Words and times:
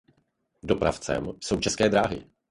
Dopravcem 0.63 1.31
jsou 1.41 1.59
České 1.59 1.89
dráhy. 1.89 2.29